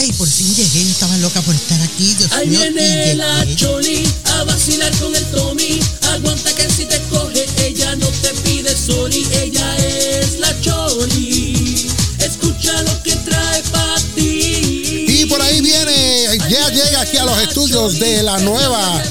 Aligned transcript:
Ay, 0.00 0.10
por 0.12 0.26
fin 0.26 0.54
llegué, 0.54 0.82
yo 0.82 0.90
estaba 0.92 1.14
loca 1.18 1.42
por 1.42 1.54
estar 1.54 1.78
aquí. 1.82 2.14
Dios 2.14 2.32
Ahí 2.32 2.48
mío, 2.48 2.58
viene 2.60 3.16
la. 3.16 3.46
Choli 3.54 4.02
a 4.24 4.44
vacilar 4.44 4.90
con 4.96 5.14
el 5.14 5.24
Tommy. 5.26 5.78
Aguanta 6.12 6.54
que 6.54 6.70
si 6.70 6.86
te 6.86 6.98
coge, 7.10 7.46
ella 7.58 7.96
no 7.96 8.06
te 8.06 8.30
pide 8.42 8.74
soli. 8.74 9.26
Ella 9.42 9.76
es 9.76 10.38
la 10.38 10.58
Choli. 10.62 11.86
Escucha 12.18 12.80
lo 12.80 13.02
que 13.02 13.14
trae 13.14 13.62
para 13.64 14.00
ti. 14.14 15.04
Y 15.06 15.26
por 15.26 15.42
ahí 15.42 15.60
viene, 15.60 16.38
ya 16.48 16.70
llega 16.70 17.02
aquí 17.02 17.18
a 17.18 17.24
los 17.26 17.38
estudios 17.38 17.98
de 17.98 18.22
la 18.22 18.38
nueva 18.38 19.02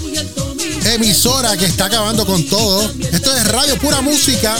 emisora 0.86 1.56
que 1.56 1.66
está 1.66 1.86
acabando 1.86 2.26
con 2.26 2.44
todo. 2.46 2.92
Esto 3.12 3.38
es 3.38 3.48
Radio 3.48 3.78
Pura 3.78 4.02
Música. 4.02 4.58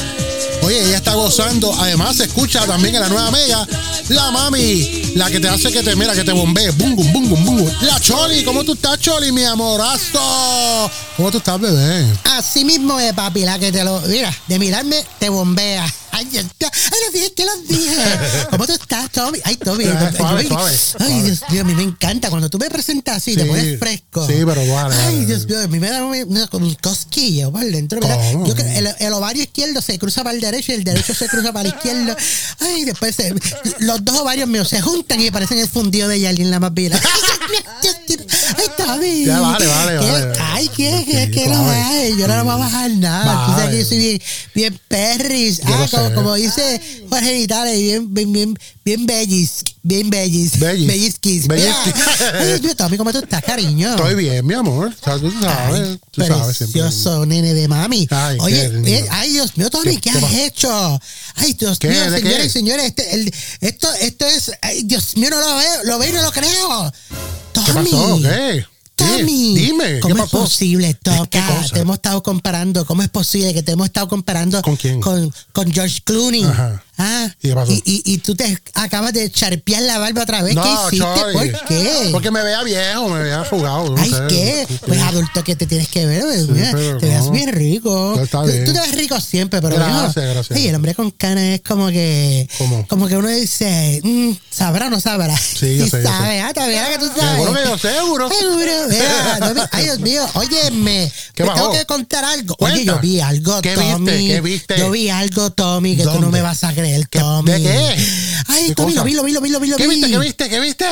Oye, 0.64 0.86
ella 0.86 0.98
está 0.98 1.14
gozando. 1.14 1.74
Además, 1.80 2.18
se 2.18 2.24
escucha 2.26 2.66
también 2.66 2.96
en 2.96 3.02
la 3.02 3.10
nueva 3.10 3.32
Mega. 3.32 3.68
La 4.10 4.32
mami, 4.32 5.14
la 5.16 5.30
que 5.30 5.40
te 5.40 5.48
hace 5.48 5.72
que 5.72 5.84
te 5.84 5.96
mira, 5.96 6.14
que 6.14 6.24
te 6.24 6.32
bombee. 6.32 6.72
Bum, 6.72 6.96
bum, 6.96 7.14
bum, 7.14 7.30
bum, 7.30 7.46
bum. 7.46 7.70
La 7.82 8.00
Choli, 8.00 8.44
¿cómo 8.44 8.64
tú 8.64 8.74
estás, 8.74 9.00
Choli, 9.00 9.32
mi 9.32 9.44
amorazo? 9.44 10.92
¿Cómo 11.16 11.32
tú 11.32 11.38
estás, 11.38 11.60
bebé? 11.60 12.08
Así 12.24 12.66
mismo 12.66 13.00
es, 13.00 13.14
papi, 13.14 13.42
la 13.42 13.60
que 13.60 13.72
te 13.72 13.84
lo. 13.84 14.02
Mira, 14.02 14.36
de 14.48 14.60
mirarme 14.60 15.04
te 15.20 15.30
bombea. 15.30 15.86
Ay, 16.12 16.28
está. 16.34 16.68
Ay, 16.68 17.00
los 17.06 17.14
dije, 17.14 17.34
que 17.34 17.46
los 17.46 17.68
dije. 17.68 17.96
¿Cómo 18.52 18.66
tú 18.68 18.74
estás, 18.74 19.10
Tommy? 19.12 19.40
Ay. 19.44 19.58
Ah, 19.66 19.72
ay, 19.78 20.16
suave, 20.16 20.40
ay, 20.40 20.48
suave, 20.48 20.70
Ay, 20.72 20.78
suave. 20.78 21.24
Dios 21.24 21.42
mío, 21.50 21.62
a 21.62 21.64
mí 21.64 21.76
me 21.76 21.84
encanta. 21.84 22.30
Cuando 22.30 22.50
tú 22.50 22.58
me 22.58 22.70
presentas 22.70 23.18
así, 23.18 23.36
te 23.36 23.44
Sí. 23.44 23.48
pones 23.48 23.80
fresco. 23.80 24.26
Sí, 24.28 24.34
pero 24.46 24.66
vale, 24.74 24.96
Ay. 24.96 25.26
Dios 25.26 25.46
mío, 25.48 25.60
a 25.62 25.68
mí 25.68 25.80
me 25.80 25.90
da 25.90 26.04
un 26.06 26.76
cosquillo 26.82 27.52
por 27.52 27.64
dentro. 27.66 28.00
Yo 28.46 28.56
que 28.56 28.78
el, 28.78 28.90
el 29.00 29.14
ovario 29.14 29.44
izquierdo 29.44 29.82
se 29.82 29.98
cruza 30.00 30.24
para 30.24 30.36
el 30.36 30.42
derecho 30.42 30.72
y 30.72 30.76
el 30.76 30.84
derecho 30.84 31.14
se 31.14 31.28
cruza 31.28 31.52
para 31.54 31.70
el 31.70 31.76
izquierdo. 31.76 32.16
Ay, 32.60 32.86
después 32.86 33.16
se- 33.16 33.34
los 33.80 34.04
dos 34.04 34.20
ovarios 34.20 34.48
míos 34.48 34.68
se 34.68 34.82
juntan 34.82 35.22
y 35.22 35.32
parecen 35.32 35.58
el 35.60 35.68
fundido 35.68 36.08
de 36.08 36.20
Yalin 36.20 36.52
la 36.52 36.60
más 36.60 36.74
vida. 36.74 37.00
Ay, 37.82 37.90
Tommy. 38.78 39.26
Ya, 39.26 39.40
vale, 39.40 39.68
vale, 39.68 39.98
vale. 39.98 40.34
Ay, 40.40 40.70
¿qué? 40.76 41.04
¿Qué? 41.06 41.32
¿Qué 41.32 41.48
lo 41.48 41.56
suave. 41.56 41.76
hay? 41.82 42.18
Yo 42.18 42.28
no 42.28 42.36
me 42.36 42.44
voy 42.44 42.52
a 42.54 42.56
bajar 42.58 42.92
nada. 42.92 43.46
Tú 43.46 43.52
sabes 43.54 43.70
que 43.70 43.80
yo 43.80 43.86
soy 43.86 43.98
bien, 43.98 44.22
bien 44.56 44.80
perris. 44.88 45.62
Ah, 45.66 45.88
lo 45.92 45.98
como, 45.98 46.14
como 46.16 46.34
dice 46.36 46.82
Jorge 47.10 47.34
Vitale, 47.34 47.78
bien, 47.78 48.14
bien, 48.14 48.32
bien, 48.34 48.60
bien 48.84 49.06
bellis. 49.06 49.64
Bien 49.82 50.10
bellis. 50.10 50.60
Bellis. 50.60 50.88
Bellisquis. 50.88 51.48
Bellisquis. 51.48 51.94
Ay, 52.40 52.48
Dios 52.48 52.62
mío, 52.62 52.76
Tommy, 52.76 52.98
¿cómo 52.98 53.12
tú 53.12 53.20
estás, 53.20 53.42
cariño? 53.44 53.92
Estoy 53.92 54.16
bien, 54.16 54.46
mi 54.46 54.54
amor. 54.54 54.88
O 55.02 55.04
sea, 55.04 55.18
tú 55.18 55.32
sabes, 55.42 55.98
tú 56.12 56.22
sabes 56.26 56.58
siempre. 56.58 56.82
precioso, 56.82 57.26
nene 57.26 57.54
de 57.54 57.68
mami. 57.68 58.08
Ay, 58.12 58.38
Oye, 58.42 58.72
eh, 58.86 59.06
ay, 59.10 59.32
Dios 59.32 59.58
mío, 59.58 59.70
Tommy, 59.70 59.96
¿Qué- 59.98 60.12
¿qué, 60.12 60.20
qué 60.20 60.26
has 60.26 60.34
hecho? 60.34 61.00
Ay, 61.36 61.54
Dios 61.54 61.80
mío, 61.82 62.12
¿De 62.12 62.20
señores 62.20 62.46
y 62.46 62.50
señores, 62.50 62.86
este, 62.88 63.14
el- 63.16 63.34
esto, 63.62 63.88
esto 64.02 64.26
es, 64.28 64.52
ay, 64.62 64.84
Dios 64.84 65.16
mío, 65.16 65.30
no 65.30 65.40
lo 65.40 65.56
veo, 65.56 65.84
lo 65.86 66.00
veo 66.00 66.10
y 66.10 66.14
no 66.14 66.22
lo 66.22 66.32
creo. 66.32 66.94
Tommy. 67.66 67.90
¿Qué 67.90 67.96
pasó? 67.96 68.20
¿Qué? 68.22 68.66
Tommy, 68.96 69.54
¿Qué? 69.56 69.60
Dime, 69.62 69.86
¿qué 69.94 70.00
¿cómo 70.02 70.16
es 70.16 70.22
pasó? 70.24 70.40
posible, 70.40 70.94
Toca? 70.96 71.28
¿Qué? 71.30 71.42
Te 71.74 71.80
hemos 71.80 71.96
estado 71.96 72.22
comparando, 72.22 72.86
¿cómo 72.86 73.02
es 73.02 73.10
posible 73.10 73.54
que 73.54 73.64
te 73.64 73.72
hemos 73.72 73.88
estado 73.88 74.08
comparando 74.10 74.62
¿Con 74.62 74.76
quién? 74.76 75.00
Con, 75.00 75.34
con 75.54 75.72
George 75.72 76.00
Clooney. 76.04 76.44
Ajá. 76.44 76.84
Ah, 77.02 77.34
¿Y 77.42 77.48
qué 77.50 77.56
pasó? 77.56 77.72
y, 77.72 77.82
y- 77.86 78.02
y 78.14 78.18
tú 78.18 78.36
te 78.36 78.58
acabas 78.74 79.14
de 79.14 79.32
charpear 79.32 79.82
la 79.84 79.98
barba 80.00 80.24
otra 80.24 80.42
vez. 80.42 80.54
No, 80.54 80.64
¿Qué 80.64 80.98
hiciste? 80.98 81.08
¿Por 81.34 81.66
qué? 81.68 82.10
Porque 82.12 82.30
me 82.32 82.44
vea 82.44 82.62
viejo, 82.64 83.08
me 83.10 83.24
vea 83.24 83.46
jugado. 83.46 83.96
no 83.96 84.02
Ay, 84.02 84.10
sé. 84.10 84.18
¿qué? 84.28 84.66
Sí, 84.68 84.78
Pues 84.86 85.00
sí. 85.00 85.06
adulto 85.08 85.44
que 85.44 85.56
te 85.56 85.66
tienes 85.66 85.88
que 85.88 86.06
ver, 86.06 86.24
te 87.00 87.08
no. 87.18 87.32
bien 87.32 87.54
rico. 87.54 88.20
Está 88.22 88.42
Tú- 88.42 88.48
bien. 88.48 88.66
Tú 88.66 88.74
te 88.74 88.82
ves 88.82 88.92
rico 88.96 89.20
siempre, 89.22 89.62
pero 89.62 89.76
Gracias, 89.76 90.16
no. 90.18 90.34
gracias. 90.34 90.58
Ay, 90.60 90.68
el 90.68 90.76
hombre 90.76 90.94
con 90.94 91.10
canas 91.12 91.44
es 91.46 91.62
como 91.62 91.88
que, 91.88 92.48
¿Cómo? 92.58 92.86
como 92.88 93.08
que 93.08 93.16
uno 93.18 93.30
dice, 93.30 94.02
mm, 94.04 94.32
¿sabrá 94.50 94.88
o 94.88 94.90
no 94.90 95.00
sabrá? 95.00 95.38
Sí, 95.38 95.78
yo 95.78 95.88
sé, 95.88 96.04
yo 96.04 96.10
sabe, 96.10 96.36
sé. 96.36 96.42
ah, 96.42 96.52
todavía 96.54 96.90
que 96.90 96.98
tú 97.00 97.08
sabes. 97.16 97.36
Seguro 97.36 97.54
que 97.54 97.64
yo 97.70 97.78
seguro. 97.78 98.30
Seguro. 98.30 98.72
No 99.40 99.54
me- 99.56 99.62
ay, 99.72 99.84
Dios 99.86 100.00
mío, 100.00 100.28
óyeme, 100.34 101.12
¿Qué 101.34 101.44
bajó? 101.44 101.60
tengo 101.60 101.72
que 101.74 101.86
contar 101.86 102.26
algo. 102.26 102.56
Oye, 102.60 102.74
Cuenta. 102.74 102.92
yo 102.96 103.00
vi 103.00 103.20
algo, 103.22 103.62
¿Qué 103.62 103.76
Tommy. 103.76 103.96
viste? 104.18 104.28
¿Qué 104.28 104.42
viste? 104.42 104.78
Yo 104.80 104.92
vi 104.92 105.10
algo, 105.10 105.50
Tommy, 105.52 105.96
que 105.96 106.04
tú 106.04 106.20
no 106.20 106.30
me 106.30 106.42
vas 106.42 106.64
a 106.64 106.74
creer, 106.74 106.89
¿Qué- 107.10 107.20
Tommy. 107.20 107.52
de 107.52 107.62
qué? 107.62 108.06
Ay, 108.48 108.68
¿Qué 108.70 108.76
Tommy, 108.76 108.94
cosa? 108.94 108.96
lo 108.96 109.04
vi, 109.06 109.14
lo 109.14 109.24
vi, 109.24 109.32
lo 109.32 109.42
vi, 109.42 109.50
lo 109.50 109.60
vi, 109.60 109.68
lo 109.70 109.78
¿Qué 109.78 109.88
vi. 109.88 109.96
viste? 109.96 110.10
¿Qué 110.10 110.20
viste? 110.20 110.50
¿Qué 110.50 110.60
viste? 110.60 110.86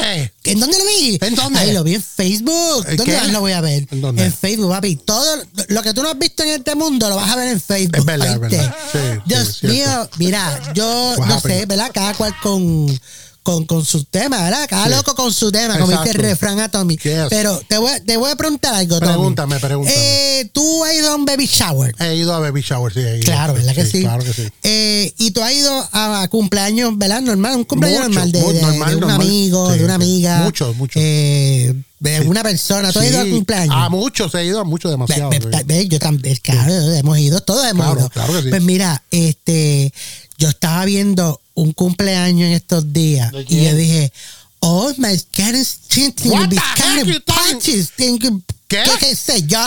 ¿En 0.51 0.59
dónde 0.59 0.77
lo 0.77 0.85
vi? 0.85 1.17
¿En 1.21 1.35
dónde? 1.35 1.59
Ahí 1.59 1.73
lo 1.73 1.83
vi 1.83 1.95
en 1.95 2.03
Facebook. 2.03 2.85
¿En 2.87 2.97
¿Dónde 2.97 3.13
qué? 3.13 3.19
más 3.19 3.31
lo 3.31 3.39
voy 3.41 3.51
a 3.53 3.61
ver? 3.61 3.87
¿En 3.91 4.01
dónde? 4.01 4.29
Facebook, 4.31 4.69
papi. 4.71 4.95
Todo 4.97 5.43
lo 5.69 5.81
que 5.81 5.93
tú 5.93 6.03
no 6.03 6.09
has 6.09 6.17
visto 6.19 6.43
en 6.43 6.49
este 6.49 6.75
mundo 6.75 7.09
lo 7.09 7.15
vas 7.15 7.29
a 7.31 7.35
ver 7.35 7.47
en 7.49 7.59
Facebook. 7.61 7.97
Es 7.97 8.05
verdad, 8.05 8.33
es 8.33 8.39
verdad. 8.39 8.75
Sí, 8.91 8.97
sí, 8.99 9.21
Dios 9.25 9.57
cierto. 9.59 9.75
mío, 9.77 10.09
mira, 10.17 10.73
yo 10.73 11.13
What 11.17 11.27
no 11.27 11.33
happened? 11.35 11.59
sé, 11.61 11.65
¿verdad? 11.65 11.91
Cada 11.93 12.13
cual 12.13 12.33
con, 12.41 12.99
con, 13.47 13.63
con 13.65 13.85
su 13.85 14.03
tema, 14.03 14.43
¿verdad? 14.43 14.67
Cada 14.69 14.83
Sí. 14.87 14.89
loco 14.89 15.15
con 15.15 15.31
su 15.33 15.53
tema, 15.53 15.79
como 15.79 15.89
dice 15.93 16.09
el 16.09 16.15
refrán 16.15 16.59
a 16.59 16.69
Tommy. 16.69 16.97
Yes. 16.97 17.27
Pero 17.29 17.61
te 17.65 17.77
voy, 17.77 17.91
te 18.05 18.17
voy 18.17 18.29
a 18.29 18.35
preguntar 18.35 18.73
algo, 18.73 18.99
Tommy. 18.99 19.13
Pregúntame, 19.13 19.57
pregúntame. 19.61 19.97
Eh, 19.97 20.49
tú 20.51 20.83
has 20.83 20.93
ido 20.93 21.11
a 21.11 21.15
un 21.15 21.23
baby 21.23 21.45
shower. 21.45 21.95
He 21.97 22.15
ido 22.17 22.33
a 22.33 22.39
Baby 22.39 22.61
Shower, 22.61 22.93
sí. 22.93 22.99
he 22.99 23.15
ido. 23.19 23.23
Claro, 23.23 23.53
¿verdad 23.53 23.73
que 23.73 23.85
sí? 23.85 24.01
Claro 24.01 24.21
que 24.21 24.33
sí. 24.33 24.43
Eh, 24.63 25.13
y 25.17 25.31
tú 25.31 25.41
has 25.41 25.53
ido 25.53 25.71
a 25.93 26.27
cumpleaños, 26.29 26.97
¿verdad? 26.97 27.21
Normal, 27.21 27.55
un 27.55 27.63
cumpleaños 27.63 28.09
Mucho, 28.09 28.13
normal 28.15 28.31
de, 28.33 28.41
muy 28.41 28.53
de- 28.53 28.61
normal, 28.61 28.89
de 28.89 28.95
un 28.95 28.99
normal. 29.01 29.21
amigo, 29.21 29.71
Sí, 29.71 29.79
de 29.79 29.85
una 29.85 29.95
amiga. 29.95 30.37
Muchos, 30.43 30.75
muchos. 30.75 31.01
Eh, 31.01 31.73
de 31.99 32.19
Sí. 32.21 32.27
una 32.27 32.43
persona. 32.43 32.91
¿Tú 32.91 32.99
has 32.99 33.05
ido 33.07 33.21
a 33.21 33.25
cumpleaños? 33.25 33.73
A 33.77 33.87
muchos, 33.89 34.35
he 34.35 34.45
ido 34.45 34.59
a 34.59 34.65
muchos, 34.65 34.91
demasiado. 34.91 35.29
Ve- 35.29 35.63
ve, 35.65 35.87
yo 35.87 35.99
también, 35.99 36.35
claro, 36.43 36.73
hemos 36.91 37.17
ido, 37.17 37.39
todos 37.39 37.65
hemos 37.65 37.85
Claro, 37.85 37.99
ido. 38.01 38.09
claro 38.09 38.33
que 38.33 38.41
sí. 38.43 38.49
Pues 38.49 38.61
mira, 38.61 39.03
este, 39.09 39.93
yo 40.37 40.49
estaba 40.49 40.83
viendo 40.85 41.39
un 41.57 41.71
cumpleaños 41.73 42.47
en 42.47 42.53
estos 42.53 42.93
días 42.93 43.31
¿De 43.31 43.41
y 43.49 43.65
yo 43.65 43.75
dije, 43.75 44.11
oh 44.59 44.91
my 44.97 45.15
God, 45.35 45.55
it's 45.55 45.79
chanting 45.89 46.31
What 46.31 46.49
the 46.49 46.55
heck 46.55 46.75
kind 46.77 47.07
you 47.07 47.17
of 47.17 47.25
talking- 47.25 47.51
punches. 47.53 47.91
think- 47.97 48.23
¿Qué? 48.67 48.83
¿Qué 48.99 49.15
sé 49.15 49.43
yo? 49.43 49.59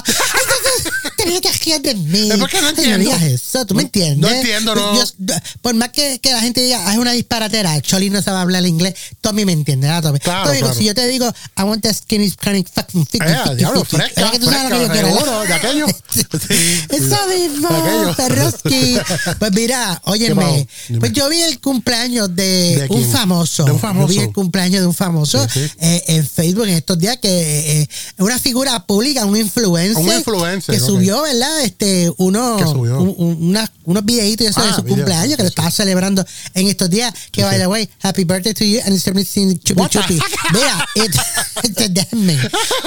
Tenía 1.16 1.40
que 1.40 1.78
de 1.78 1.94
mí. 1.94 2.30
¿Es 2.30 2.38
por 2.38 2.50
qué 2.50 2.60
no 2.60 2.68
entiendo? 2.70 3.12
eso, 3.14 3.64
¿tú 3.66 3.74
me 3.74 3.82
entiendes? 3.82 4.18
no 4.18 4.28
entiendo, 4.28 4.74
no. 4.74 4.92
Por 5.62 5.74
más 5.74 5.90
que, 5.90 6.18
que 6.20 6.32
la 6.32 6.40
gente 6.40 6.60
diga, 6.62 6.82
"Ah, 6.86 6.92
es 6.92 6.98
una 6.98 7.12
disparatera, 7.12 7.80
Choli 7.80 8.10
no 8.10 8.20
sabe 8.22 8.38
hablar 8.38 8.66
inglés, 8.66 8.94
Tommy 9.20 9.44
me 9.44 9.52
entiende, 9.52 9.86
¿verdad, 9.86 10.02
Tommy? 10.02 10.18
Claro, 10.18 10.46
Tommy, 10.48 10.58
claro. 10.60 10.74
si 10.74 10.84
yo 10.84 10.94
te 10.94 11.06
digo, 11.08 11.30
I 11.58 11.62
want 11.62 11.82
that 11.82 11.94
skinny, 11.94 12.30
skinny, 12.30 12.64
fucking, 12.64 13.04
fucking, 13.06 13.22
Eh, 13.22 13.56
diablo, 13.56 13.84
fucking", 13.84 14.00
fresca, 14.00 14.20
¿verdad 14.20 14.32
que 14.32 14.38
tú 14.38 14.46
sabes 14.50 14.70
lo 14.70 14.76
que 14.78 14.82
yo 14.86 14.92
quiero, 14.92 15.08
seguro, 15.08 15.40
de 15.42 15.54
aquello. 15.54 15.86
Eso 16.90 17.16
mismo. 17.28 18.14
Perroski. 18.16 18.96
Pues 19.38 19.52
mira, 19.52 20.00
¿Qué 20.04 20.10
óyeme, 20.10 20.68
pues 20.98 21.12
yo 21.12 21.28
vi 21.28 21.42
el 21.42 21.60
cumpleaños 21.60 22.34
de, 22.34 22.86
¿De 22.88 22.94
un 22.94 23.10
famoso. 23.10 23.64
¿De 23.64 23.72
un 23.72 23.76
Yo 23.80 23.82
vi 23.82 23.94
famoso? 23.94 24.20
el 24.22 24.32
cumpleaños 24.32 24.80
de 24.80 24.86
un 24.86 24.94
famoso 24.94 25.46
eh, 25.78 26.04
en 26.08 26.26
Facebook 26.26 26.64
en 26.64 26.74
estos 26.76 26.98
días 26.98 27.18
que 27.18 27.28
eh, 27.30 27.82
es 27.82 27.88
una 28.18 28.38
figura 28.38 28.86
pública, 28.90 29.24
un 29.24 29.36
influencer. 29.36 30.02
Un 30.04 30.12
influencer, 30.12 30.74
Que 30.74 30.80
subió, 30.80 31.22
¿verdad? 31.22 31.60
Este, 31.62 32.12
uno, 32.16 32.56
unas- 33.18 33.70
unos 33.84 34.04
videitos 34.04 34.44
y 34.46 34.50
eso 34.50 34.60
de 34.60 34.68
Ah, 34.68 34.74
su 34.74 34.82
videos, 34.82 34.96
cumpleaños 34.98 35.36
que 35.36 35.42
lo 35.44 35.48
estaba 35.48 35.70
celebrando 35.70 36.24
en 36.54 36.66
estos 36.66 36.90
días. 36.90 37.14
Que, 37.30 37.44
by 37.44 37.56
the 37.58 37.68
way, 37.68 37.88
happy 38.02 38.24
birthday 38.24 38.52
to 38.52 38.64
you 38.64 38.80
and 38.84 38.92
it's 38.94 39.04
chupi 39.04 39.24
chupi. 39.88 40.18
Mira, 40.52 40.88
déjenme, 41.92 42.36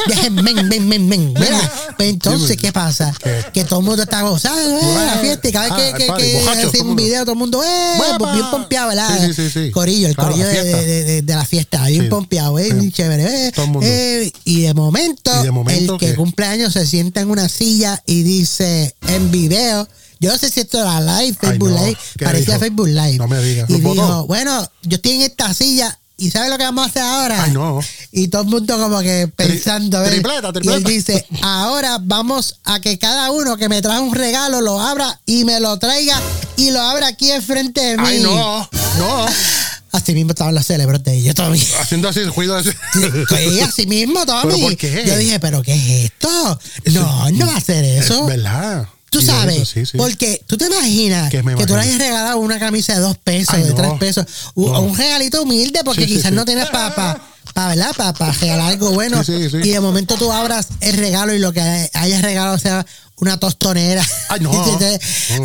déjenme, 0.08 0.42
men, 0.64 0.88
men, 0.88 1.08
men. 1.08 1.34
Mira, 1.34 1.72
pues 1.98 2.10
entonces. 2.10 2.58
¿qué 2.58 2.72
pasa? 2.74 3.14
¿Qué? 3.24 3.46
Que 3.54 3.64
todo 3.64 3.80
el 3.80 3.86
mundo 3.86 4.04
está 4.04 4.22
gozando, 4.24 4.60
eh, 4.80 5.06
la 5.06 5.18
fiesta, 5.20 5.48
y 5.48 5.52
cada 5.52 5.76
vez 5.78 5.94
Ah, 5.94 5.98
que, 5.98 6.06
que, 6.06 6.50
hacen 6.50 6.88
un 6.88 6.96
video, 6.96 7.22
todo 7.24 7.34
el 7.34 7.40
mundo, 7.40 7.64
eh, 7.64 7.96
pues 8.18 8.34
bien 8.34 8.46
pompeado, 8.52 8.90
¿verdad? 8.90 9.20
Sí, 9.22 9.34
sí, 9.34 9.50
sí, 9.50 9.66
sí. 9.66 9.72
Corillo, 9.72 10.08
el 10.08 10.16
Claro, 10.16 10.32
corillo 10.32 10.48
de, 10.50 10.64
de- 10.64 11.04
de- 11.04 11.22
de 11.22 11.36
la 11.36 11.46
fiesta, 11.46 11.86
bien 11.88 12.10
pompeado, 12.10 12.60
eh, 12.60 12.92
chévere, 12.92 13.48
eh. 13.48 13.52
Eh, 13.84 14.32
y 14.46 14.62
de 14.62 14.74
momento, 14.74 15.32
Y 15.42 15.44
de 15.46 15.52
momento, 15.52 15.93
el 15.93 15.93
que 15.98 16.08
¿qué? 16.12 16.16
cumple 16.16 16.46
años 16.46 16.74
se 16.74 16.86
sienta 16.86 17.22
en 17.22 17.30
una 17.30 17.50
silla 17.50 18.02
y 18.06 18.24
dice 18.24 18.96
en 19.08 19.32
video, 19.32 19.88
yo 20.20 20.32
no 20.32 20.38
sé 20.38 20.50
si 20.50 20.62
esto 20.62 20.80
era 20.82 21.00
live, 21.02 21.36
Facebook 21.40 21.70
no. 21.72 21.86
Live, 21.86 21.98
¿Qué 22.18 22.26
parecía 22.26 22.54
dijo? 22.56 22.60
Facebook 22.60 22.88
Live. 22.88 23.18
No 23.18 23.28
me 23.28 23.42
digas, 23.44 23.70
Y 23.70 23.74
¿lo 23.74 23.78
dijo, 23.80 23.96
votó? 23.96 24.28
bueno, 24.28 24.68
yo 24.84 24.96
estoy 24.96 25.14
en 25.14 25.22
esta 25.24 25.54
silla 25.54 25.98
y 26.16 26.30
¿sabes 26.30 26.50
lo 26.52 26.58
que 26.58 26.64
vamos 26.64 26.86
a 26.86 26.90
hacer 26.90 27.02
ahora? 27.02 27.44
Ay, 27.44 27.52
no. 27.52 27.80
Y 28.12 28.28
todo 28.28 28.44
el 28.44 28.48
mundo 28.48 28.78
como 28.78 29.00
que 29.02 29.28
pensando, 29.36 30.00
¿ves? 30.00 30.12
tripleta, 30.12 30.48
Y 30.48 30.48
él 30.50 30.84
tripleta. 30.84 30.90
dice, 30.90 31.26
ahora 31.42 31.98
vamos 32.02 32.58
a 32.64 32.80
que 32.80 32.98
cada 33.00 33.32
uno 33.32 33.58
que 33.58 33.68
me 33.68 33.82
trae 33.82 34.00
un 34.00 34.14
regalo 34.14 34.62
lo 34.62 34.80
abra 34.80 35.20
y 35.26 35.44
me 35.44 35.60
lo 35.60 35.78
traiga 35.80 36.22
y 36.56 36.70
lo 36.72 36.82
abra 36.82 37.08
aquí 37.08 37.32
enfrente 37.32 37.82
de 37.82 37.98
mí. 37.98 38.04
Ay, 38.08 38.20
no, 38.22 38.70
no. 39.00 39.26
Así 39.94 40.14
mismo 40.14 40.32
estaban 40.32 40.54
los 40.56 40.66
cerebros 40.66 41.02
de 41.04 41.16
ellos, 41.16 41.36
Tommy. 41.36 41.62
Haciendo 41.80 42.10
así, 42.10 42.20
cuido 42.34 42.56
así. 42.58 42.72
Sí, 43.30 43.60
así 43.62 43.86
mismo, 43.88 44.26
Tommy. 44.26 44.42
¿Pero 44.54 44.58
por 44.60 44.76
qué? 44.78 45.04
Yo 45.08 45.16
dije, 45.18 45.40
¿pero 45.40 45.62
qué 45.62 45.74
es 45.76 46.06
esto? 46.12 46.60
No, 46.92 47.30
no 47.32 47.48
va 47.48 47.54
a 47.54 47.58
hacer 47.58 47.86
eso. 47.86 48.26
¿Verdad? 48.26 48.88
Tú 49.12 49.22
sabes, 49.22 49.56
eso, 49.58 49.66
sí, 49.66 49.86
sí. 49.86 49.96
porque 49.96 50.42
tú 50.48 50.58
te 50.58 50.66
imaginas 50.66 51.30
¿Qué 51.30 51.44
que 51.56 51.66
tú 51.68 51.76
le 51.76 51.82
hayas 51.82 52.00
regalado 52.00 52.40
una 52.40 52.58
camisa 52.58 52.96
de 52.96 53.02
dos 53.02 53.16
pesos, 53.20 53.54
Ay, 53.54 53.62
de 53.62 53.70
no. 53.70 53.76
tres 53.76 53.92
pesos, 54.00 54.26
u- 54.56 54.66
No. 54.70 54.80
o 54.80 54.82
un 54.82 54.98
regalito 54.98 55.44
humilde, 55.44 55.82
porque 55.86 56.08
Sí, 56.08 56.16
quizás 56.16 56.32
no 56.32 56.44
tienes 56.46 56.66
para, 56.72 56.96
pa, 56.96 57.22
pa, 57.54 57.68
¿verdad? 57.68 57.94
Para 57.96 58.32
regalar 58.32 58.72
algo 58.72 58.90
bueno. 58.94 59.24
Sí, 59.24 59.34
sí, 59.38 59.50
sí. 59.52 59.58
Y 59.70 59.70
de 59.70 59.80
momento 59.80 60.16
tú 60.16 60.32
abras 60.32 60.70
el 60.80 60.98
regalo 60.98 61.32
y 61.36 61.38
lo 61.38 61.54
que 61.54 61.62
hayas 61.94 62.24
regalado 62.24 62.58
sea 62.58 62.88
una 63.18 63.38
tostonera. 63.40 64.06
Ay, 64.30 64.40
no. 64.42 64.52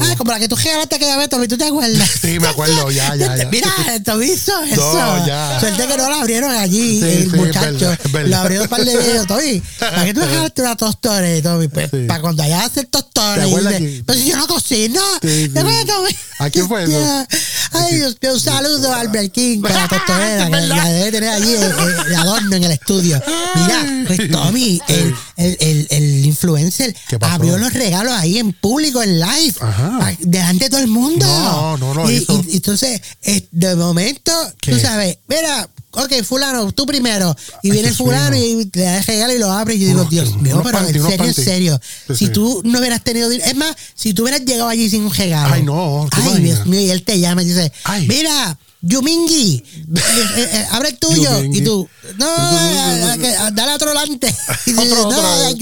Ah, 0.00 0.14
como 0.16 0.32
la 0.32 0.38
que 0.38 0.48
tú 0.48 0.56
regalaste 0.56 0.96
aquella 0.96 1.16
vez, 1.16 1.28
Tommy, 1.28 1.48
¿tú 1.48 1.56
te 1.56 1.64
acuerdas? 1.64 2.08
Sí, 2.20 2.38
me 2.40 2.48
acuerdo, 2.48 2.90
ya, 2.90 3.14
ya, 3.16 3.36
ya. 3.38 3.48
Mira, 3.50 3.70
Tommy 4.04 4.26
hizo 4.26 4.52
eso. 4.64 5.26
ya. 5.26 5.58
Suerte 5.60 5.86
que 5.86 5.96
no 5.96 6.08
la 6.10 6.20
abrieron 6.20 6.50
allí, 6.52 7.00
Sí, 7.00 7.06
el 7.06 7.30
sí, 7.30 7.36
muchacho. 7.36 7.68
es 7.68 7.80
verdad, 7.80 7.98
es 8.04 8.12
verdad. 8.12 8.28
Lo 8.30 8.36
abrieron 8.38 8.64
un 8.64 8.68
par 8.70 8.84
de 8.84 8.96
videos, 8.98 9.26
Tommy. 9.26 9.62
¿Para 9.78 10.04
qué 10.04 10.14
tú 10.14 10.20
regalaste 10.20 10.62
una 10.62 10.76
tostonera, 10.76 11.42
Tommy? 11.50 11.68
Pues 11.68 11.90
Sí. 11.90 12.04
para 12.06 12.20
cuando 12.20 12.42
hayas 12.42 12.62
a 12.62 12.64
hacer 12.66 12.86
tostones. 12.86 13.38
¿Te 13.44 13.48
y 13.48 13.50
acuerdas 13.50 13.78
dices, 13.80 13.96
que- 13.98 14.04
Pero 14.04 14.18
si 14.18 14.24
yo 14.26 14.36
no 14.36 14.46
cocino. 14.46 15.00
Sí, 15.22 15.28
sí. 15.44 15.48
¿Te 15.50 15.58
acuerdas, 15.60 15.86
Tommy? 15.86 16.16
¿A 16.40 16.50
quién 16.50 16.68
fue 16.68 16.84
eso? 16.84 17.26
Ay, 17.72 17.96
Dios 17.96 18.16
mío, 18.22 18.32
un 18.34 18.40
saludo 18.40 18.92
a 18.94 19.00
Albert 19.00 19.32
King 19.32 19.60
con 19.60 19.72
la 19.72 19.88
tostonera, 19.88 20.46
que 20.50 20.60
la 20.66 20.84
debe 20.88 21.10
tener 21.12 21.28
allí 21.30 21.52
de 21.52 22.16
adorno 22.16 22.56
en 22.56 22.64
el 22.64 22.72
estudio. 22.72 23.22
Mira, 23.54 24.04
pues 24.06 24.30
Tommy, 24.30 24.80
el, 24.88 25.14
el, 25.36 25.56
el, 25.60 25.86
el 25.90 26.24
influencer 26.26 26.94
¿Qué 27.08 27.18
los 27.58 27.72
regalos 27.72 28.12
ahí 28.14 28.38
en 28.38 28.52
público, 28.52 29.02
en 29.02 29.20
live, 29.20 29.54
Ajá. 29.60 30.16
delante 30.20 30.64
de 30.64 30.70
todo 30.70 30.80
el 30.80 30.88
mundo. 30.88 31.26
No, 31.26 31.76
no 31.76 31.94
lo 31.94 32.10
y, 32.10 32.14
hizo. 32.16 32.42
y- 32.48 32.56
entonces, 32.56 33.00
eh, 33.22 33.46
de 33.50 33.74
momento, 33.76 34.32
tú 34.60 34.72
¿Qué? 34.72 34.80
sabes, 34.80 35.18
mira, 35.28 35.68
ok, 35.92 36.22
fulano, 36.24 36.70
tú 36.72 36.86
primero. 36.86 37.34
Y 37.62 37.68
Ay, 37.68 37.72
viene 37.72 37.88
el 37.88 37.94
fulano 37.94 38.36
mío. 38.36 38.60
y 38.62 38.70
le 38.72 38.82
da 38.84 38.98
el 38.98 39.04
regalo 39.04 39.32
y 39.34 39.38
lo 39.38 39.50
abre. 39.52 39.74
Y 39.74 39.78
yo 39.80 39.86
digo, 39.88 40.00
Unos- 40.00 40.10
Dios 40.10 40.36
mío, 40.36 40.60
pero 40.64 40.78
panty, 40.78 40.98
en 40.98 41.04
serio, 41.04 41.24
en 41.26 41.34
serio. 41.34 41.80
Sí, 42.08 42.14
si 42.16 42.26
sí. 42.26 42.32
tú 42.32 42.62
no 42.64 42.78
hubieras 42.78 43.02
tenido 43.02 43.28
dinero, 43.28 43.48
es 43.50 43.56
más, 43.56 43.74
si 43.94 44.14
tú 44.14 44.22
hubieras 44.22 44.42
llegado 44.44 44.68
allí 44.68 44.88
sin 44.90 45.02
un 45.02 45.14
regalo. 45.14 45.54
Ay, 45.54 45.62
no, 45.62 46.06
¿te 46.14 46.20
Ay? 46.20 46.42
Dios 46.42 46.66
mío, 46.66 46.80
y 46.80 46.90
él 46.90 47.02
te 47.04 47.18
llama 47.18 47.42
y 47.42 47.46
dice, 47.46 47.72
Ay. 47.84 48.06
mira, 48.06 48.58
Yumingui, 48.80 49.64
eh, 49.96 50.48
eh, 50.52 50.66
abre 50.70 50.90
el 50.90 50.98
tuyo. 50.98 51.42
Y 51.44 51.62
tú, 51.62 51.88
no, 52.16 52.26
eh, 52.26 53.16
eh, 53.22 53.36
dale 53.52 53.72
otro 53.72 53.88
delante. 53.88 54.28
Y 54.66 54.72
dice, 54.72 54.92
Otro, 54.92 55.10
no, 55.10 55.22
dale, 55.22 55.54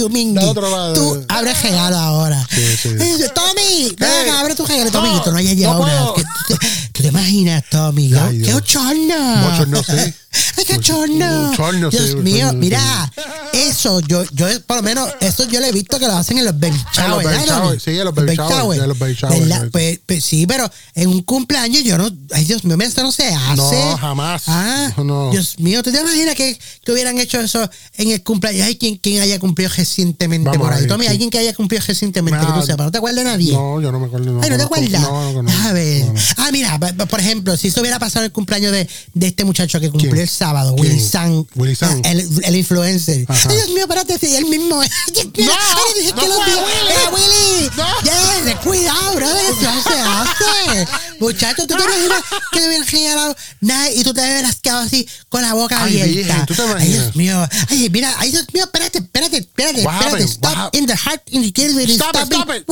otro 0.51 0.71
más. 0.71 0.95
Tú 0.95 1.25
abre 1.29 1.51
el 1.53 1.57
regalo 1.63 1.97
ahora. 1.97 2.47
Sí, 2.51 2.63
sí. 2.83 2.89
Y 2.91 2.93
dice, 2.95 3.29
Tommy, 3.31 3.95
Hey. 3.99 4.31
abre 4.39 4.55
tu 4.55 4.67
regalo. 4.67 4.91
Tommy, 4.91 5.09
No, 5.11 5.19
que 5.19 5.25
tú 5.25 5.31
no 5.33 5.39
hayas 5.39 5.57
no 5.57 6.13
tú, 6.15 6.23
te- 6.49 6.59
tú 6.93 7.03
te 7.03 7.09
imaginas, 7.09 7.65
Tommy. 7.71 8.13
Ay, 8.19 8.43
¡Qué 8.43 8.55
ochorno! 8.55 9.51
Bochorno, 9.51 9.83
sí. 9.83 10.15
¡Ay, 10.59 10.65
qué 10.67 10.75
sí, 11.91 11.97
Dios 11.97 12.17
mío, 12.17 12.53
mira, 12.53 13.13
eso, 13.57 14.01
yo, 14.01 14.25
yo, 14.33 14.47
por 14.67 14.77
lo 14.77 14.83
menos, 14.83 15.09
eso 15.21 15.49
yo 15.49 15.61
lo 15.61 15.67
he 15.67 15.73
visto 15.73 15.99
que 15.99 16.07
lo 16.07 16.17
hacen 16.17 16.39
en 16.39 16.45
los 16.45 16.59
baby 16.59 16.77
En 16.77 17.11
los 17.11 17.23
showers, 17.23 17.47
showers, 17.47 17.83
sí, 17.83 17.91
en 17.91 18.05
los 18.05 18.15
baby 18.15 18.35
showers, 18.37 18.81
en. 19.33 19.71
Pues, 19.71 20.01
pues 20.07 20.25
sí, 20.25 20.47
pero 20.47 20.71
en 20.95 21.09
un 21.09 21.23
cumpleaños 21.23 21.83
yo 21.85 21.99
no, 21.99 22.09
ay 22.33 22.45
Dios 22.45 22.65
mío, 22.65 22.77
eso 22.81 23.03
no 23.03 23.13
se 23.13 23.27
hace. 23.27 23.57
No, 23.57 23.97
jamás. 23.99 24.43
Ah, 24.47 24.93
No. 24.99 25.31
Dios 25.31 25.59
mío, 25.59 25.83
¿tú 25.83 25.91
te 25.93 26.01
imaginas 26.01 26.35
que, 26.35 26.59
que 26.85 26.93
hubieran 26.93 27.19
hecho 27.19 27.41
eso 27.41 27.69
en 27.97 28.11
el 28.11 28.23
cumpleaños? 28.23 28.67
Hay 28.67 28.77
quien, 28.77 28.97
quien 28.97 29.21
haya 29.23 29.39
cumplido 29.39 29.71
recientemente 29.77 30.49
Vamos 30.51 30.67
por 30.67 30.73
ahí. 30.77 30.87
Tommy, 30.87 31.05
sí. 31.05 31.11
alguien 31.11 31.31
que 31.31 31.39
haya 31.39 31.55
cumplido 31.55 31.83
recientemente, 31.87 32.39
que 32.41 32.47
Nada. 32.47 32.61
tú 32.61 32.67
sepas, 32.67 32.87
¿no 32.87 32.93
te 32.93 32.99
acuerdas 32.99 33.25
de 33.25 33.31
nadie? 33.31 33.53
No, 33.53 33.81
yo 33.81 33.93
no 33.93 34.01
me 34.01 34.07
acuerdo. 34.07 34.41
Ay, 34.43 34.51
¿no 34.51 34.57
te 34.57 34.63
acuerdas? 34.63 35.01
No, 35.03 35.33
no, 35.33 35.43
no. 35.43 35.51
a 35.51 35.73
ver. 35.73 36.05
no, 36.07 36.13
no. 36.13 36.21
Ah, 36.37 36.49
mira, 36.53 36.79
por 36.79 37.21
ejemplo, 37.21 37.57
si 37.57 37.69
eso 37.69 37.81
hubiera 37.81 37.99
pasado 37.99 38.25
en 38.25 38.27
el 38.27 38.33
cumpleaños 38.33 38.73
de, 38.73 38.89
de 39.15 39.27
este 39.27 39.45
muchacho 39.45 39.81
que 39.81 39.91
cumplió 39.91 40.13
¿Quién? 40.13 40.23
el 40.23 40.29
sábado, 40.29 40.75
¿Quién? 40.77 40.93
Willy 40.93 41.01
San. 41.01 41.47
Willy 41.55 41.75
San. 41.75 42.05
El, 42.05 42.27
el 42.43 42.57
influencer. 42.57 43.25
Ajá. 43.29 43.46
Ay, 43.49 43.57
Dios 43.57 43.69
mío, 43.69 43.81
espérate, 43.83 44.19
si 44.19 44.37
él 44.37 44.45
mismo. 44.47 44.79
Mío, 44.81 44.87
No, 45.37 45.53
ay, 45.53 46.01
dije 46.01 46.13
no 46.15 46.21
que 46.21 46.27
fue. 46.27 46.45
Willy. 46.45 46.91
Era 46.91 47.11
Willy. 47.11 47.71
No. 47.77 47.85
Ya, 48.05 48.45
ten 48.45 48.57
cuidado, 48.59 49.15
brother, 49.15 49.45
eso 49.45 49.71
no 49.73 49.83
se 49.83 50.01
hace. 50.01 50.89
Muchacho, 51.21 51.67
tú 51.67 51.75
te 51.77 51.83
imaginas 51.83 52.23
que 52.53 52.61
le 52.61 52.69
hubieran 52.69 52.87
regalado 52.87 53.37
nada 53.61 53.91
y 53.91 54.03
tú 54.05 54.13
te 54.13 54.21
hubieras 54.21 54.57
quedado 54.57 54.81
así 54.83 55.09
con 55.29 55.43
la 55.43 55.55
boca 55.55 55.83
Ay, 55.83 56.01
abierta. 56.01 56.17
virgen, 56.17 56.47
¿tú 56.47 56.55
te 56.55 56.63
Ay? 56.63 56.93
Dios 56.93 57.17
mío. 57.17 57.49
Ay, 57.71 57.89
mira, 57.91 58.15
ay, 58.19 58.31
Dios 58.31 58.47
mío, 58.53 58.65
espérate, 58.65 58.99
espérate, 58.99 59.39
espérate, 59.39 59.81
espérate. 59.81 60.23
Stop 60.29 60.57
What 60.57 60.75
in 60.75 60.87
the 60.87 60.97
heart, 60.97 61.23
in 61.31 61.43
the 61.43 61.53
kill, 61.53 61.71
Stop 61.89 62.17
it, 62.17 62.27
stop 62.27 62.51
it. 62.51 62.65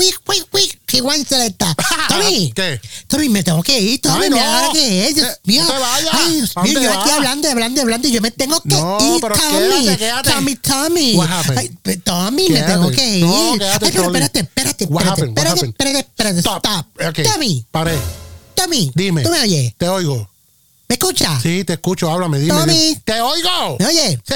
Le 1.03 1.47
está. 1.47 1.75
Tommy. 2.09 2.53
¿Qué? 2.55 2.81
Tommy, 3.09 3.29
me 3.29 3.43
tengo 3.43 3.63
que 3.63 3.79
ir. 3.81 4.01
Tommy, 4.01 4.25
Ay, 4.25 4.31
no. 4.31 4.41
ahora 4.41 4.69
que 4.73 5.09
es. 5.09 5.15
Dios 5.15 5.29
Eh, 5.29 5.37
mío. 5.45 5.63
no 5.65 5.73
te 5.73 5.79
vayas. 5.79 6.11
Ay, 6.13 6.35
Dios 6.35 6.53
¿A 6.57 6.63
mío. 6.63 6.81
Yo 6.81 7.01
aquí 7.01 7.11
hablando, 7.11 7.51
hablando, 7.51 7.81
hablando. 7.81 8.09
Y 8.09 8.13
yo 8.13 8.21
me 8.21 8.31
tengo 8.31 8.61
que 8.61 8.69
No, 8.69 8.99
ir, 9.15 9.21
pero 9.21 9.35
Tommy. 9.35 9.59
quédate, 9.85 9.99
quédate. 9.99 10.31
Tommy, 10.31 10.57
Tommy. 10.57 11.15
What 11.17 11.29
happened? 11.31 11.59
Ay, 11.85 11.97
Tommy, 11.99 12.43
me 12.49 12.55
Quédate. 12.55 12.73
tengo 12.73 12.91
que 12.91 13.19
ir. 13.19 13.25
No, 13.25 13.53
quédate, 13.59 13.87
Ay, 13.87 13.93
pero 13.93 14.05
Choli. 14.05 14.07
espérate, 14.07 14.39
espérate, 14.41 14.85
What 14.87 15.03
espérate, 15.03 15.11
happened? 15.11 15.39
What 15.39 15.47
espérate, 15.47 15.51
happened? 15.51 15.71
espérate, 15.71 15.99
espérate. 16.09 16.39
Stop. 16.41 16.67
Stop. 16.67 16.87
Ok. 17.09 17.33
Tommy, 17.33 17.67
Paré. 17.71 17.99
Tommy. 18.55 18.93
Dime. 18.95 19.23
¿Tú 19.23 19.31
me 19.31 19.41
oyes? 19.41 19.75
Te 19.77 19.89
oigo. 19.89 20.29
¿Me 20.89 20.95
escuchas? 20.95 21.43
Sí, 21.43 21.65
te 21.65 21.73
escucho. 21.75 22.11
Háblame, 22.11 22.39
dime. 22.39 22.53
Tommy. 22.59 22.97
Te 23.05 23.21
oigo. 23.21 23.77
¿Me 23.81 23.87
oyes? 23.87 24.19
Sí. 24.27 24.35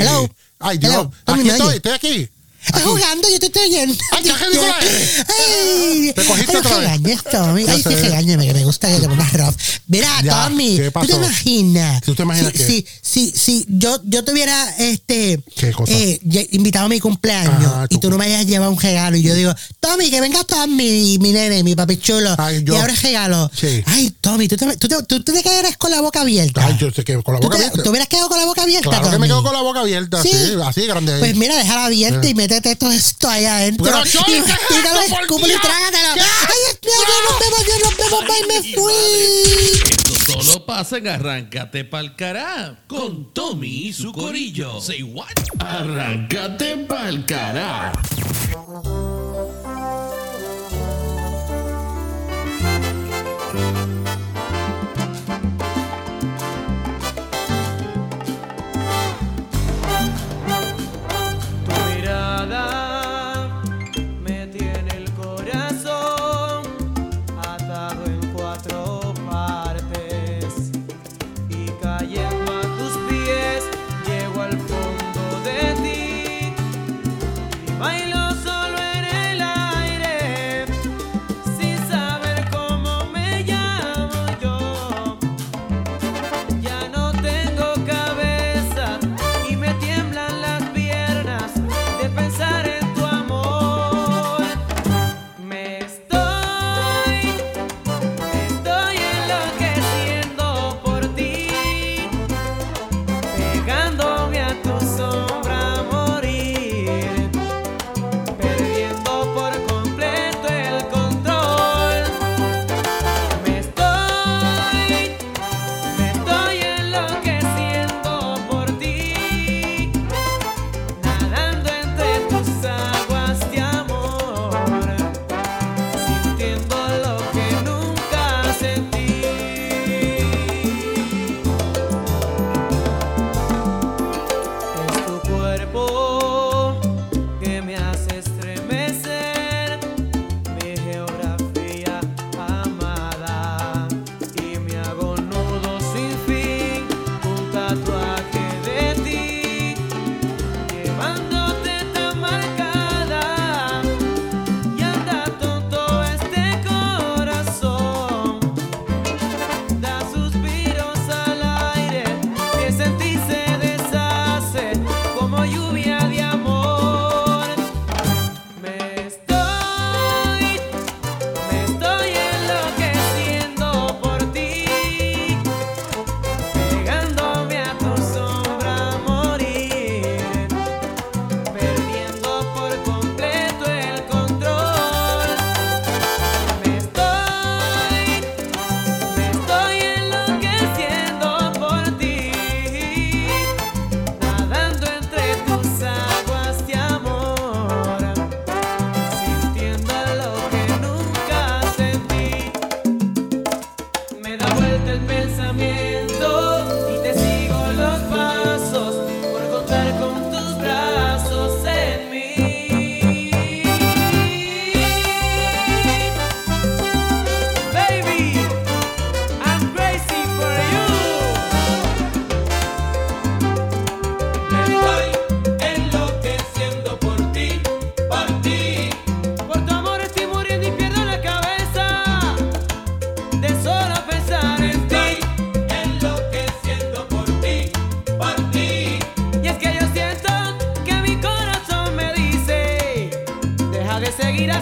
Hello. 0.00 0.28
Ay, 0.58 0.78
Dios. 0.78 0.92
Hello. 0.92 1.10
Tommy, 1.24 1.40
Aquí 1.40 1.48
¿me 1.48 1.52
estoy, 1.54 1.66
oye? 1.68 1.76
estoy 1.76 1.92
aquí. 1.92 2.28
Aquí. 2.72 2.82
jugando, 2.84 3.28
yo 3.30 3.38
te 3.40 3.46
estoy 3.46 3.62
oyendo. 3.68 3.94
Ay, 4.12 4.22
qué 4.24 4.32
ridícula 4.44 4.76
eres. 4.80 5.24
Ay, 5.28 6.12
Te 6.14 6.24
cogiste 6.24 6.56
otra 6.58 6.70
vez. 6.78 6.90
regañes, 6.90 7.22
Tommy. 7.24 7.64
Ya 7.64 7.72
Ay, 7.72 7.82
sí, 7.82 7.88
regáñame, 7.94 8.46
que 8.46 8.54
me 8.54 8.64
gusta 8.64 8.88
que 8.88 9.00
te 9.00 9.08
pongas 9.08 9.32
rough. 9.32 9.54
Mira, 9.88 10.08
Ya, 10.22 10.44
Tommy, 10.44 10.76
¿qué 10.76 10.84
¿tú 10.84 10.92
pasó? 10.92 11.06
te 11.06 11.12
imaginas? 11.14 12.02
¿Tú 12.02 12.14
te 12.14 12.22
imaginas 12.22 12.52
si, 12.52 12.58
qué? 12.58 12.64
Si, 12.66 12.86
si, 13.02 13.30
si 13.36 13.64
yo, 13.68 14.00
yo 14.04 14.24
te 14.24 14.32
hubiera 14.32 14.74
este, 14.78 15.42
¿Qué 15.56 15.72
cosa? 15.72 15.92
eh, 15.92 16.20
ye- 16.22 16.48
invitado 16.52 16.86
a 16.86 16.88
mi 16.88 17.00
cumpleaños 17.00 17.54
Ajá, 17.64 17.86
y 17.88 17.96
tu 17.96 18.00
tú 18.02 18.10
no 18.10 18.18
me 18.18 18.26
hayas 18.26 18.46
llevado 18.46 18.70
un 18.70 18.80
regalo 18.80 19.16
y 19.16 19.22
yo 19.22 19.34
digo, 19.34 19.52
Tommy, 19.80 20.10
que 20.10 20.20
venga 20.20 20.42
Tommy, 20.44 21.18
mi 21.20 21.32
nene, 21.32 21.62
mi 21.62 21.74
papi 21.74 21.96
chulo, 21.98 22.34
Ay, 22.38 22.62
yo- 22.64 22.74
y 22.74 22.76
abre 22.78 22.94
regalo. 22.94 23.50
Sí. 23.54 23.82
Ay, 23.86 24.12
Tommy, 24.20 24.48
tú 24.48 24.56
te, 24.56 24.76
tú, 24.76 24.88
te, 24.88 25.02
tú 25.02 25.22
te 25.22 25.42
quedaras 25.42 25.76
con 25.76 25.90
la 25.90 26.00
boca 26.00 26.20
abierta. 26.20 26.64
Ay, 26.64 26.76
yo 26.78 26.90
sé 26.90 27.04
que 27.04 27.20
con 27.22 27.34
la 27.34 27.40
¿Tú 27.40 27.46
boca 27.48 27.56
te, 27.58 27.64
abierta. 27.64 27.82
¿Te 27.82 27.88
hubieras 27.88 28.08
quedado 28.08 28.28
con 28.28 28.38
la 28.38 28.46
boca 28.46 28.62
abierta, 28.62 28.88
Claro 28.88 29.04
que 29.04 29.10
me 29.10 29.16
Tommy? 29.16 29.28
quedo 29.28 29.42
con 29.42 29.52
la 29.52 29.62
boca 29.62 29.80
abierta. 29.80 30.22
Sí, 30.22 30.32
así 30.64 30.86
grande. 30.86 31.18
Pues 31.18 31.36
mira, 31.36 31.56
déjala 31.56 31.86
abierta 31.86 32.26
Eh. 32.26 32.30
y 32.30 32.34
métete 32.52 32.76
todo 32.76 32.90
esto 32.92 33.28
allá 33.28 33.56
adentro. 33.56 33.84
Pero, 33.84 34.04
Choli, 34.04 34.38
y 34.38 34.42
¿qué 34.42 34.50
es 34.52 34.66
tíralo, 34.68 35.00
esto, 35.00 35.14
por 35.14 35.22
escúpelo 35.22 35.46
y 35.46 35.50
Dios? 35.50 35.62
trágatelo. 35.62 36.08
Ay, 36.12 36.78
Dios 36.82 36.94
nos 37.30 37.40
vemos, 37.40 37.66
ya 37.66 37.78
nos 37.78 37.96
vemos, 37.96 38.24
bye, 38.26 38.46
me 38.46 38.74
fui. 38.74 40.12
Esto 40.12 40.42
solo 40.42 40.66
pasa 40.66 40.98
en 40.98 41.08
Arráncate 41.08 41.84
Pa'l 41.84 42.14
Cará 42.16 42.84
con 42.86 43.32
Tommy 43.32 43.88
y 43.88 43.92
su 43.92 44.12
corillo. 44.12 44.80
Say 44.80 45.02
what? 45.02 45.26
Arráncate 45.58 46.76
Pa'l 46.88 47.24
Cará. 47.26 47.92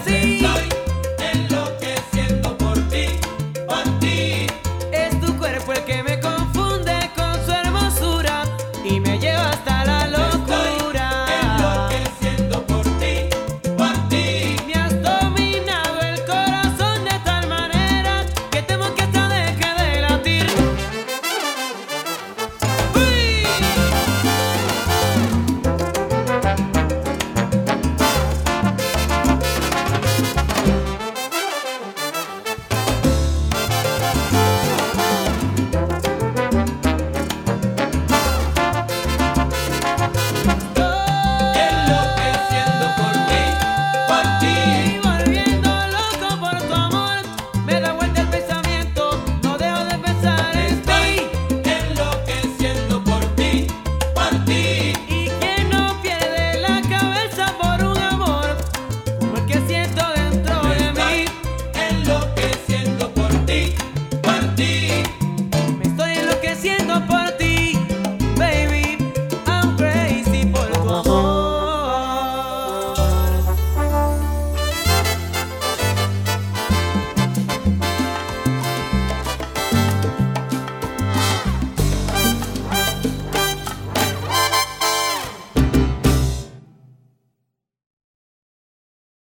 Así. 0.01 0.40